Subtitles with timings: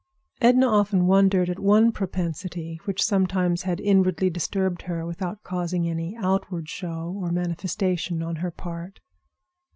[0.41, 6.17] Edna often wondered at one propensity which sometimes had inwardly disturbed her without causing any
[6.17, 8.99] outward show or manifestation on her part.